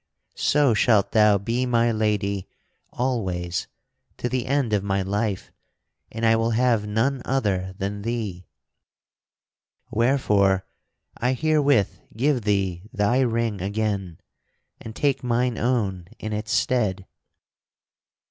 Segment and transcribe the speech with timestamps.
[0.41, 2.47] So shalt thou be my lady
[2.91, 3.67] always
[4.17, 5.51] to the end of my life
[6.11, 8.47] and I will have none other than thee.
[9.91, 10.65] Wherefore
[11.17, 14.17] I herewith give thee thy ring again
[14.79, 17.05] and take mine own in its stead."